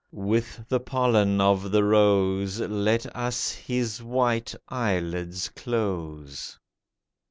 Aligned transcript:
With 0.11 0.67
the 0.67 0.79
pollen 0.79 1.39
of 1.39 1.69
the 1.69 1.83
rose 1.83 2.59
Let 2.59 3.05
us 3.15 3.51
his 3.51 4.01
white 4.01 4.55
eyelids 4.67 5.49
close. 5.49 6.57